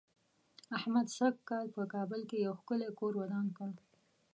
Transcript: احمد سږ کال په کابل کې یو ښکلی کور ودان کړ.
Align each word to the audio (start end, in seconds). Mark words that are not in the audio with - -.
احمد 0.77 1.07
سږ 1.17 1.33
کال 1.49 1.65
په 1.75 1.83
کابل 1.93 2.21
کې 2.29 2.37
یو 2.45 2.53
ښکلی 2.59 2.89
کور 2.99 3.13
ودان 3.17 3.47
کړ. 3.57 3.69